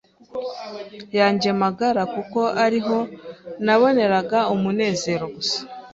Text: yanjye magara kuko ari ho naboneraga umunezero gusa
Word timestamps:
yanjye 1.17 1.49
magara 1.61 2.03
kuko 2.13 2.41
ari 2.65 2.79
ho 2.85 2.97
naboneraga 3.65 4.39
umunezero 4.53 5.25
gusa 5.35 5.59